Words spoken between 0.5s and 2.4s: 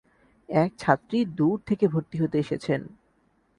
এক ছাত্রী দূর থেকে ভর্তি হতে